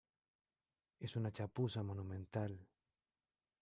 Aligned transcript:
es 0.99 1.15
una 1.15 1.31
chapuza 1.31 1.83
monumental 1.83 2.59